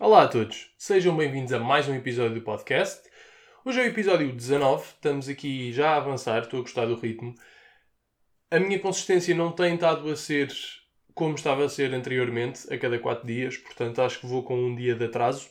[0.00, 3.02] Olá a todos, sejam bem-vindos a mais um episódio do podcast.
[3.64, 7.34] Hoje é o episódio 19, estamos aqui já a avançar, estou a gostar do ritmo.
[8.48, 10.52] A minha consistência não tem estado a ser
[11.14, 14.72] como estava a ser anteriormente, a cada 4 dias, portanto acho que vou com um
[14.72, 15.50] dia de atraso.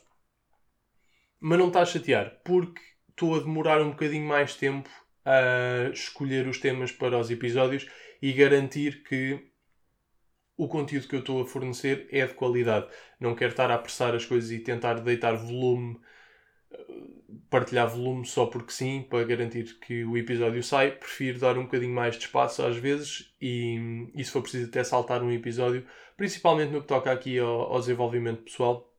[1.41, 2.79] Mas não está a chatear, porque
[3.09, 4.89] estou a demorar um bocadinho mais tempo
[5.25, 7.85] a escolher os temas para os episódios
[8.21, 9.45] e garantir que
[10.57, 12.87] o conteúdo que eu estou a fornecer é de qualidade.
[13.19, 15.99] Não quero estar a apressar as coisas e tentar deitar volume,
[17.49, 20.91] partilhar volume só porque sim, para garantir que o episódio sai.
[20.91, 24.83] Prefiro dar um bocadinho mais de espaço às vezes e, e se for preciso até
[24.83, 25.85] saltar um episódio,
[26.17, 28.91] principalmente no que toca aqui ao, ao desenvolvimento pessoal,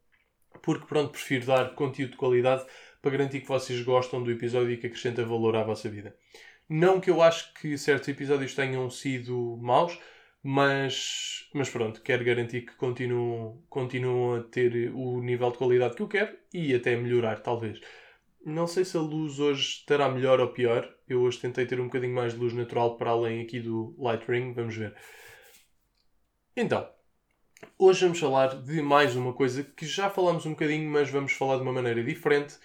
[0.63, 2.65] porque pronto, prefiro dar conteúdo de qualidade
[3.03, 6.15] para garantir que vocês gostam do episódio e que acrescenta valor à vossa vida.
[6.69, 9.99] Não que eu acho que certos episódios tenham sido maus,
[10.43, 16.03] mas, mas pronto, quero garantir que continuam, continuam a ter o nível de qualidade que
[16.03, 17.81] eu quero e até melhorar, talvez.
[18.45, 20.89] Não sei se a luz hoje estará melhor ou pior.
[21.09, 24.25] Eu hoje tentei ter um bocadinho mais de luz natural para além aqui do Light
[24.27, 24.95] Ring, vamos ver.
[26.57, 26.89] Então,
[27.79, 31.57] hoje vamos falar de mais uma coisa que já falamos um bocadinho, mas vamos falar
[31.57, 32.57] de uma maneira diferente.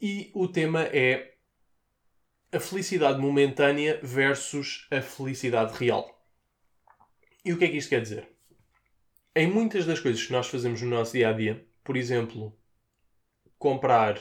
[0.00, 1.34] E o tema é
[2.50, 6.21] a felicidade momentânea versus a felicidade real.
[7.44, 8.28] E o que é que isto quer dizer?
[9.34, 12.56] Em muitas das coisas que nós fazemos no nosso dia a dia, por exemplo,
[13.58, 14.20] comprar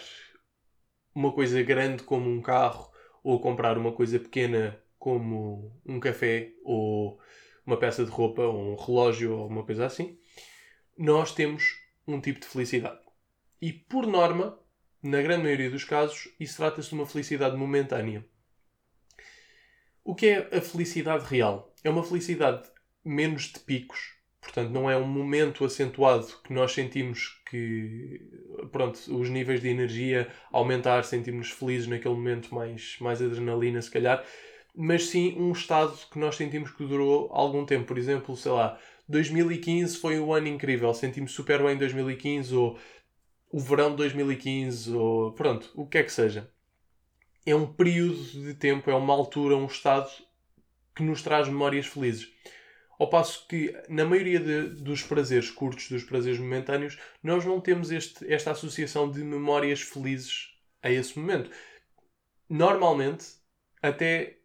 [1.13, 2.91] uma coisa grande como um carro
[3.23, 7.19] ou comprar uma coisa pequena como um café ou
[7.63, 10.17] uma peça de roupa ou um relógio ou uma coisa assim,
[10.97, 11.75] nós temos
[12.07, 13.01] um tipo de felicidade.
[13.61, 14.59] E por norma,
[15.03, 18.25] na grande maioria dos casos, isso trata-se de uma felicidade momentânea.
[20.03, 21.71] O que é a felicidade real?
[21.83, 22.67] É uma felicidade
[23.03, 24.15] menos de picos.
[24.41, 28.19] Portanto, não é um momento acentuado que nós sentimos que
[28.71, 34.25] pronto, os níveis de energia aumentar, sentimos felizes naquele momento, mais, mais adrenalina, se calhar,
[34.75, 37.85] mas sim um estado que nós sentimos que durou algum tempo.
[37.85, 42.79] Por exemplo, sei lá, 2015 foi um ano incrível, sentimos super bem em 2015, ou
[43.51, 46.49] o verão de 2015, ou pronto, o que é que seja.
[47.45, 50.09] É um período de tempo, é uma altura, um estado
[50.95, 52.31] que nos traz memórias felizes.
[53.01, 57.89] Ao passo que, na maioria de, dos prazeres curtos, dos prazeres momentâneos, nós não temos
[57.89, 60.51] este, esta associação de memórias felizes
[60.83, 61.49] a esse momento.
[62.47, 63.25] Normalmente,
[63.81, 64.37] até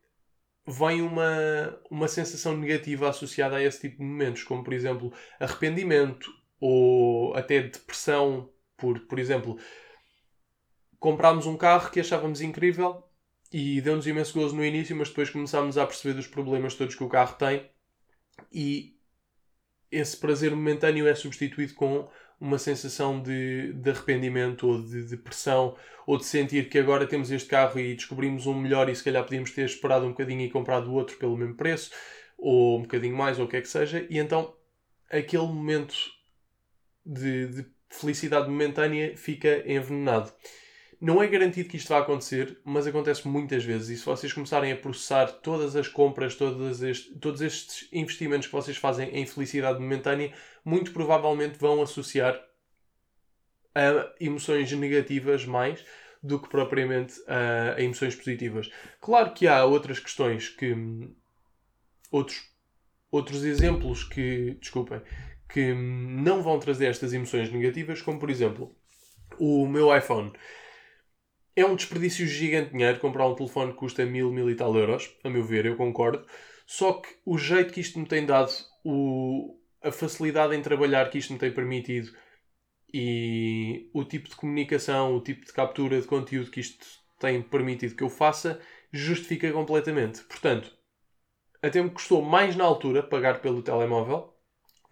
[0.67, 6.33] vem uma, uma sensação negativa associada a esse tipo de momentos, como, por exemplo, arrependimento
[6.59, 9.59] ou até depressão por, por exemplo,
[10.99, 13.05] comprámos um carro que achávamos incrível
[13.53, 17.05] e deu-nos imenso gozo no início, mas depois começámos a perceber dos problemas todos que
[17.05, 17.76] o carro tem
[18.53, 18.97] e
[19.91, 22.09] esse prazer momentâneo é substituído com
[22.41, 25.77] uma sensação de, de arrependimento ou de depressão
[26.07, 29.25] ou de sentir que agora temos este carro e descobrimos um melhor e se calhar
[29.25, 31.91] podíamos ter esperado um bocadinho e comprado outro pelo mesmo preço
[32.37, 34.55] ou um bocadinho mais ou o que é que seja e então
[35.11, 35.95] aquele momento
[37.05, 40.33] de, de felicidade momentânea fica envenenado.
[40.99, 43.91] Não é garantido que isto vá acontecer, mas acontece muitas vezes.
[43.91, 48.53] E se vocês começarem a processar todas as compras, todas este, todos estes investimentos que
[48.53, 50.33] vocês fazem em felicidade momentânea,
[50.65, 52.41] muito provavelmente vão associar
[53.75, 55.85] a emoções negativas mais
[56.23, 58.71] do que propriamente a, a emoções positivas.
[58.99, 60.75] Claro que há outras questões que.
[62.11, 62.43] outros,
[63.11, 64.57] outros exemplos que.
[64.61, 65.03] desculpem.
[65.47, 68.75] que não vão trazer estas emoções negativas, como por exemplo
[69.39, 70.33] o meu iPhone
[71.57, 74.77] é um desperdício gigante de dinheiro comprar um telefone que custa mil, mil e tal
[74.77, 76.25] euros, a meu ver, eu concordo.
[76.67, 78.53] Só que o jeito que isto me tem dado,
[78.85, 82.13] o, a facilidade em trabalhar que isto me tem permitido
[82.93, 86.87] e o tipo de comunicação, o tipo de captura de conteúdo que isto
[87.19, 88.61] tem permitido que eu faça,
[88.93, 90.23] justifica completamente.
[90.25, 90.77] Portanto,
[91.63, 94.35] até me custou mais na altura pagar pelo telemóvel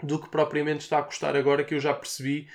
[0.03, 2.49] do que propriamente está a custar agora que eu já percebi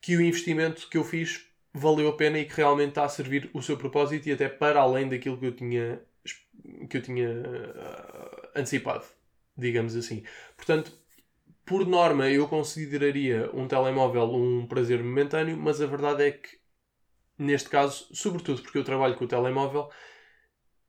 [0.00, 3.50] que o investimento que eu fiz valeu a pena e que realmente está a servir
[3.52, 6.00] o seu propósito e até para além daquilo que eu tinha,
[6.88, 9.04] que eu tinha uh, antecipado,
[9.56, 10.22] digamos assim.
[10.56, 10.92] Portanto,
[11.64, 16.58] por norma, eu consideraria um telemóvel um prazer momentâneo, mas a verdade é que,
[17.38, 19.90] neste caso, sobretudo porque eu trabalho com o telemóvel,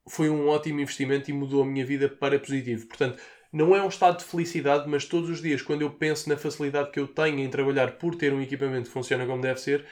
[0.07, 2.87] foi um ótimo investimento e mudou a minha vida para positivo.
[2.87, 3.21] Portanto,
[3.51, 6.91] não é um estado de felicidade, mas todos os dias, quando eu penso na facilidade
[6.91, 9.85] que eu tenho em trabalhar por ter um equipamento que funciona como deve ser,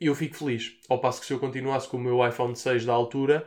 [0.00, 0.78] eu fico feliz.
[0.88, 3.46] Ao passo que se eu continuasse com o meu iPhone 6 da altura,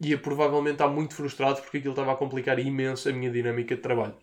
[0.00, 3.82] ia provavelmente estar muito frustrado porque aquilo estava a complicar imenso a minha dinâmica de
[3.82, 4.16] trabalho.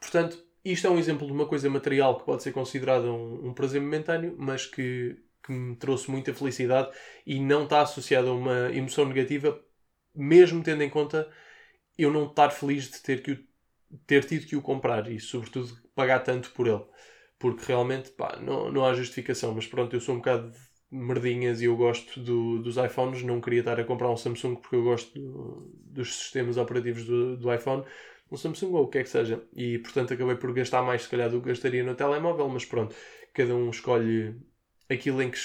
[0.00, 3.54] Portanto, isto é um exemplo de uma coisa material que pode ser considerada um, um
[3.54, 6.90] prazer momentâneo, mas que, que me trouxe muita felicidade
[7.26, 9.60] e não está associada a uma emoção negativa,
[10.14, 11.30] mesmo tendo em conta
[11.96, 13.38] eu não estar feliz de ter, que o,
[14.06, 16.84] ter tido que o comprar e, sobretudo, pagar tanto por ele.
[17.38, 20.52] Porque realmente pá, não, não há justificação, mas pronto, eu sou um bocado
[20.90, 24.76] merdinhas e eu gosto do, dos iPhones, não queria estar a comprar um Samsung porque
[24.76, 27.84] eu gosto do, dos sistemas operativos do, do iPhone
[28.30, 29.42] um Samsung ou o que é que seja.
[29.54, 32.94] E portanto acabei por gastar mais, se calhar, do que gastaria no telemóvel, mas pronto,
[33.32, 34.34] cada um escolhe
[34.88, 35.38] aquilo em que,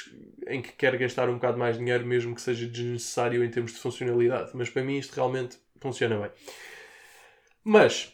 [0.47, 3.79] em que quer gastar um bocado mais dinheiro, mesmo que seja desnecessário em termos de
[3.79, 4.51] funcionalidade.
[4.53, 6.31] Mas para mim isto realmente funciona bem.
[7.63, 8.13] Mas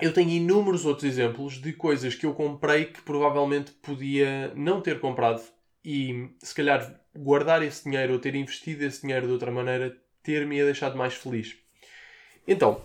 [0.00, 5.00] eu tenho inúmeros outros exemplos de coisas que eu comprei que provavelmente podia não ter
[5.00, 5.42] comprado
[5.88, 10.56] e se calhar guardar esse dinheiro ou ter investido esse dinheiro de outra maneira ter-me
[10.56, 11.56] deixado mais feliz.
[12.44, 12.84] Então,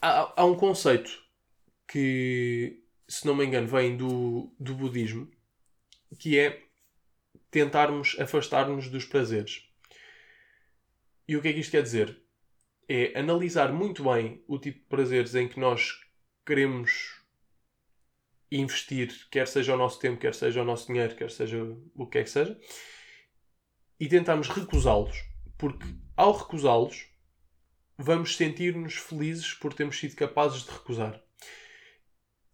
[0.00, 1.22] há, há um conceito
[1.86, 5.30] que, se não me engano, vem do, do budismo,
[6.18, 6.62] que é
[7.50, 9.68] tentarmos afastar-nos dos prazeres.
[11.28, 12.18] E o que é que isto quer dizer?
[12.88, 16.00] É analisar muito bem o tipo de prazeres em que nós
[16.46, 17.13] queremos
[18.58, 21.58] investir, quer seja o nosso tempo, quer seja o nosso dinheiro, quer seja
[21.94, 22.58] o que é que seja,
[23.98, 25.24] e tentarmos recusá-los.
[25.56, 25.86] Porque
[26.16, 27.06] ao recusá-los,
[27.98, 31.20] vamos sentir-nos felizes por termos sido capazes de recusar.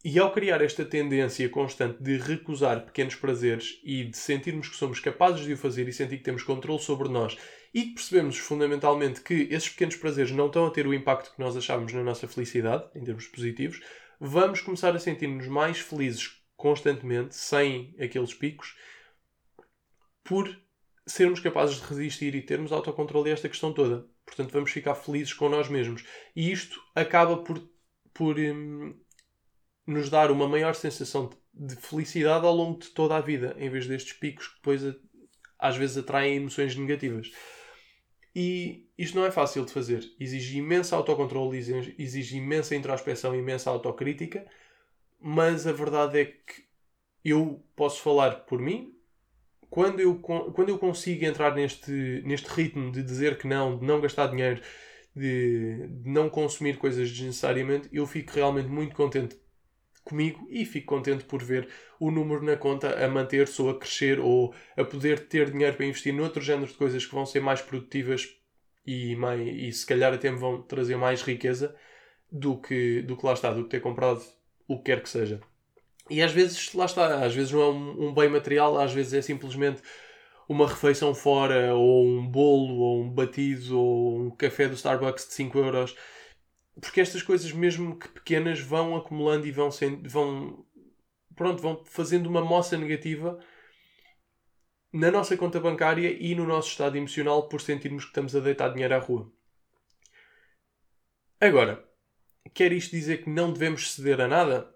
[0.02, 4.98] E ao criar esta tendência constante de recusar pequenos prazeres e de sentirmos que somos
[4.98, 7.36] capazes de o fazer e sentir que temos controle sobre nós
[7.74, 11.40] e que percebemos fundamentalmente que esses pequenos prazeres não estão a ter o impacto que
[11.40, 13.82] nós achávamos na nossa felicidade, em termos positivos,
[14.20, 18.76] vamos começar a sentir-nos mais felizes constantemente, sem aqueles picos,
[20.22, 20.60] por
[21.06, 24.06] sermos capazes de resistir e termos autocontrole a esta questão toda.
[24.26, 26.04] Portanto, vamos ficar felizes com nós mesmos.
[26.36, 27.66] E isto acaba por,
[28.12, 28.94] por hum,
[29.86, 33.70] nos dar uma maior sensação de, de felicidade ao longo de toda a vida, em
[33.70, 34.82] vez destes picos que depois
[35.58, 37.32] às vezes atraem emoções negativas.
[38.34, 40.08] E isto não é fácil de fazer.
[40.18, 41.58] Exige imenso autocontrole,
[41.98, 44.46] exige imensa introspeção, imensa autocrítica,
[45.20, 46.64] mas a verdade é que
[47.24, 48.94] eu posso falar por mim,
[49.68, 54.00] quando eu, quando eu consigo entrar neste, neste ritmo de dizer que não, de não
[54.00, 54.60] gastar dinheiro,
[55.14, 59.36] de, de não consumir coisas desnecessariamente, eu fico realmente muito contente
[60.04, 61.68] comigo e fico contente por ver
[61.98, 65.86] o número na conta a manter-se ou a crescer ou a poder ter dinheiro para
[65.86, 68.34] investir noutro género de coisas que vão ser mais produtivas
[68.86, 71.74] e, mais, e se calhar até me vão trazer mais riqueza
[72.30, 74.22] do que, do que lá está, do que ter comprado
[74.66, 75.40] o que quer que seja.
[76.08, 79.14] E às vezes, lá está, às vezes não é um, um bem material, às vezes
[79.14, 79.80] é simplesmente
[80.48, 85.34] uma refeição fora, ou um bolo, ou um batido, ou um café do Starbucks de
[85.34, 85.96] 5 euros.
[86.80, 90.64] Porque estas coisas, mesmo que pequenas, vão acumulando e vão, sendo, vão,
[91.36, 93.38] pronto, vão fazendo uma moça negativa
[94.92, 98.72] na nossa conta bancária e no nosso estado emocional por sentirmos que estamos a deitar
[98.72, 99.30] dinheiro à rua.
[101.40, 101.84] Agora,
[102.54, 104.74] quer isto dizer que não devemos ceder a nada?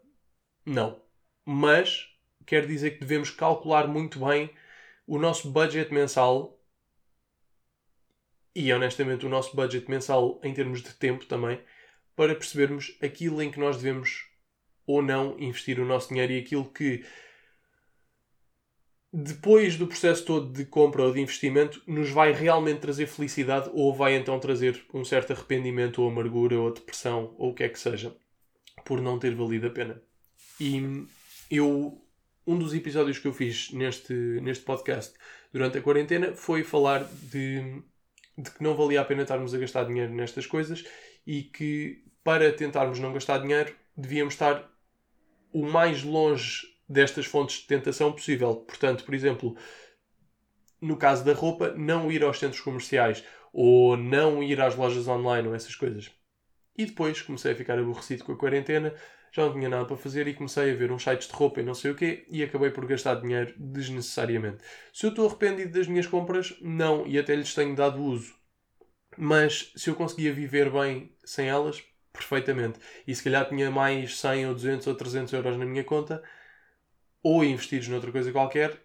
[0.64, 1.04] Não
[1.44, 2.08] mas
[2.46, 4.50] quer dizer que devemos calcular muito bem
[5.06, 6.58] o nosso budget mensal
[8.54, 11.62] e honestamente o nosso budget mensal em termos de tempo também
[12.16, 14.26] para percebermos aquilo em que nós devemos
[14.86, 17.04] ou não investir o nosso dinheiro e aquilo que
[19.12, 23.94] depois do processo todo de compra ou de investimento nos vai realmente trazer felicidade ou
[23.94, 27.78] vai então trazer um certo arrependimento ou amargura ou depressão ou o que é que
[27.78, 28.14] seja
[28.84, 30.02] por não ter valido a pena.
[30.60, 31.06] E
[31.50, 32.00] eu
[32.46, 35.14] um dos episódios que eu fiz neste, neste podcast
[35.52, 37.82] durante a quarentena foi falar de,
[38.36, 40.84] de que não valia a pena estarmos a gastar dinheiro nestas coisas
[41.26, 44.70] e que para tentarmos não gastar dinheiro devíamos estar
[45.52, 48.56] o mais longe destas fontes de tentação possível.
[48.56, 49.56] Portanto, por exemplo,
[50.80, 55.48] no caso da roupa, não ir aos centros comerciais ou não ir às lojas online
[55.48, 56.10] ou essas coisas.
[56.76, 58.92] E depois comecei a ficar aborrecido com a quarentena,
[59.32, 61.64] já não tinha nada para fazer e comecei a ver uns sites de roupa e
[61.64, 64.58] não sei o quê e acabei por gastar dinheiro desnecessariamente.
[64.92, 68.34] Se eu estou arrependido das minhas compras, não, e até lhes tenho dado uso.
[69.16, 72.78] Mas se eu conseguia viver bem sem elas, perfeitamente.
[73.06, 76.22] E se calhar tinha mais 100 ou 200 ou 300 euros na minha conta,
[77.22, 78.80] ou investidos noutra coisa qualquer,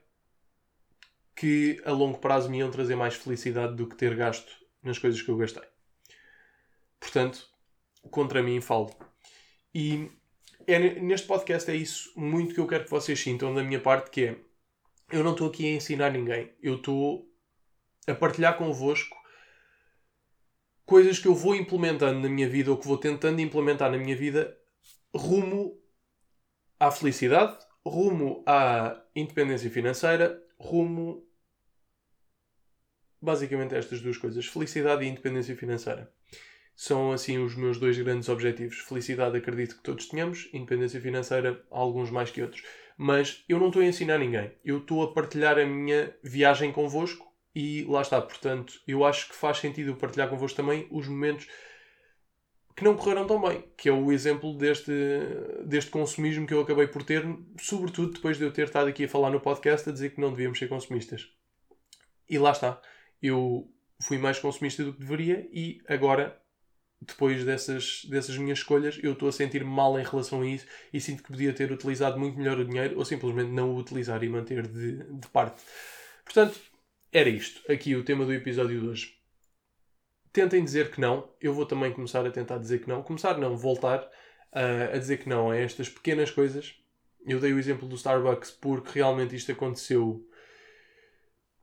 [1.35, 4.51] que a longo prazo me iam trazer mais felicidade do que ter gasto
[4.83, 5.63] nas coisas que eu gastei.
[6.99, 7.47] Portanto,
[8.11, 8.93] contra mim falo.
[9.73, 10.11] E
[10.67, 14.09] é, neste podcast é isso muito que eu quero que vocês sintam da minha parte,
[14.09, 14.35] que é
[15.11, 16.51] eu não estou aqui a ensinar ninguém.
[16.61, 17.27] Eu estou
[18.07, 19.17] a partilhar convosco
[20.89, 24.15] coisas que eu vou implementando na minha vida ou que vou tentando implementar na minha
[24.15, 24.57] vida
[25.15, 25.79] rumo
[26.79, 31.23] à felicidade, rumo à independência financeira, rumo
[33.21, 36.11] basicamente estas duas coisas: felicidade e independência financeira.
[36.75, 38.79] São assim os meus dois grandes objetivos.
[38.79, 42.63] Felicidade, acredito que todos tenhamos, independência financeira, alguns mais que outros.
[42.97, 44.51] Mas eu não estou a ensinar ninguém.
[44.65, 48.21] Eu estou a partilhar a minha viagem convosco e lá está.
[48.21, 51.47] Portanto, eu acho que faz sentido partilhar convosco também os momentos
[52.79, 54.91] que não correram tão bem, que é o exemplo deste,
[55.65, 57.25] deste consumismo que eu acabei por ter,
[57.59, 60.29] sobretudo depois de eu ter estado aqui a falar no podcast a dizer que não
[60.31, 61.27] devíamos ser consumistas.
[62.29, 62.81] E lá está.
[63.21, 63.69] Eu
[64.01, 66.41] fui mais consumista do que deveria e agora,
[67.01, 71.01] depois dessas, dessas minhas escolhas, eu estou a sentir mal em relação a isso e
[71.01, 74.29] sinto que podia ter utilizado muito melhor o dinheiro ou simplesmente não o utilizar e
[74.29, 75.61] manter de, de parte.
[76.23, 76.57] Portanto,
[77.11, 77.71] era isto.
[77.71, 79.19] Aqui o tema do episódio de hoje
[80.31, 81.29] tentem dizer que não.
[81.41, 83.01] Eu vou também começar a tentar dizer que não.
[83.01, 86.75] Começar não, voltar uh, a dizer que não a estas pequenas coisas.
[87.25, 90.25] Eu dei o exemplo do Starbucks porque realmente isto aconteceu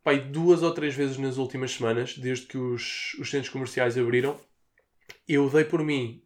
[0.02, 4.38] pai, duas ou três vezes nas últimas semanas, desde que os, os centros comerciais abriram.
[5.26, 6.22] Eu dei por mim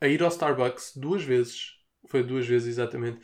[0.00, 1.78] a ir ao Starbucks duas vezes.
[2.08, 3.20] Foi duas vezes exatamente.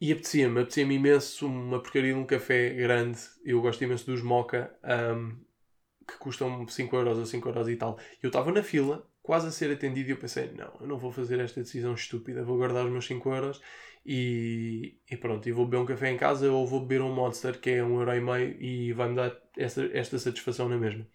[0.00, 3.18] E apetecia-me, apetecia-me imenso uma porcaria de um café grande.
[3.44, 4.70] Eu gosto imenso dos mocha.
[4.84, 5.46] Um,
[6.06, 7.98] que custam 5 euros ou 5 euros e tal.
[8.22, 11.10] Eu estava na fila, quase a ser atendido, e eu pensei: não, eu não vou
[11.10, 13.60] fazer esta decisão estúpida, vou guardar os meus 5 euros
[14.04, 17.58] e, e pronto, e vou beber um café em casa ou vou beber um Monster
[17.60, 21.06] que é 1,5€ um euro e, meio, e vai-me dar esta, esta satisfação na mesma.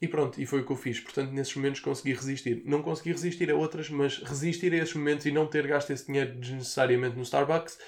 [0.00, 1.00] E pronto, e foi o que eu fiz.
[1.00, 2.62] Portanto, nesses momentos consegui resistir.
[2.64, 6.06] Não consegui resistir a outras, mas resistir a esses momentos e não ter gasto esse
[6.06, 7.78] dinheiro desnecessariamente no Starbucks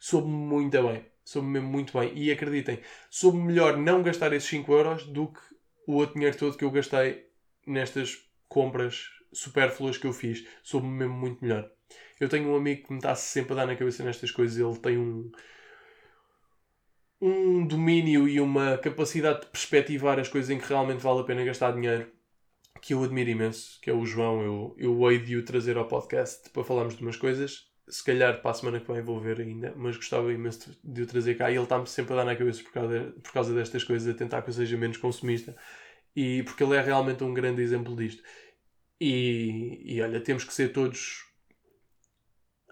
[0.00, 1.04] soube-me muito bem.
[1.24, 2.12] Soube-me mesmo muito bem.
[2.16, 5.40] E acreditem, soube melhor não gastar esses 5 euros do que
[5.86, 7.26] o outro dinheiro todo que eu gastei
[7.66, 10.44] nestas compras supérfluas que eu fiz.
[10.62, 11.70] Soube-me mesmo muito melhor.
[12.18, 14.58] Eu tenho um amigo que me está sempre a dar na cabeça nestas coisas.
[14.58, 15.30] Ele tem um,
[17.20, 21.44] um domínio e uma capacidade de perspectivar as coisas em que realmente vale a pena
[21.44, 22.10] gastar dinheiro
[22.80, 24.42] que eu admiro imenso, que é o João.
[24.42, 27.68] Eu, eu hei de o trazer ao podcast para falarmos de umas coisas.
[27.88, 31.06] Se calhar para a semana que vem vou ver ainda, mas gostava imenso de o
[31.06, 31.50] trazer cá.
[31.50, 34.16] E ele está-me sempre a dar na cabeça por causa, por causa destas coisas, a
[34.16, 35.54] tentar que eu seja menos consumista.
[36.16, 38.22] E porque ele é realmente um grande exemplo disto.
[39.00, 41.24] E, e olha, temos que ser todos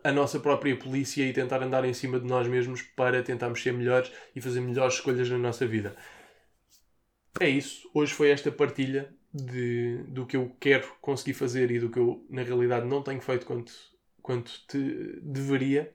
[0.03, 3.73] a nossa própria polícia e tentar andar em cima de nós mesmos para tentarmos ser
[3.73, 5.97] melhores e fazer melhores escolhas na nossa vida.
[7.41, 7.89] É isso.
[7.95, 12.25] Hoje foi esta partilha de, do que eu quero conseguir fazer e do que eu,
[12.29, 13.73] na realidade, não tenho feito quanto,
[14.23, 15.93] quanto te deveria.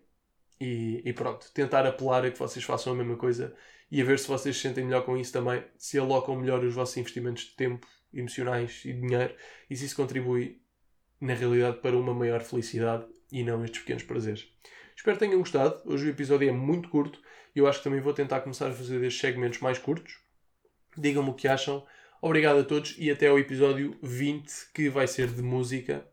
[0.59, 3.53] E, e, pronto, tentar apelar a que vocês façam a mesma coisa
[3.91, 6.73] e a ver se vocês se sentem melhor com isso também, se alocam melhor os
[6.73, 9.35] vossos investimentos de tempo, emocionais e dinheiro
[9.69, 10.61] e se isso contribui,
[11.19, 14.47] na realidade, para uma maior felicidade e não estes pequenos prazeres.
[14.95, 15.81] Espero que tenham gostado.
[15.85, 17.19] Hoje o episódio é muito curto
[17.55, 20.19] e eu acho que também vou tentar começar a fazer estes segmentos mais curtos.
[20.95, 21.85] Digam-me o que acham.
[22.21, 26.07] Obrigado a todos e até ao episódio 20, que vai ser de música.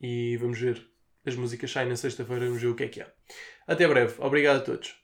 [0.00, 0.84] E vamos ver.
[1.24, 3.06] As músicas saem na sexta-feira, vamos ver o que é que há.
[3.66, 4.14] Até breve.
[4.18, 5.03] Obrigado a todos.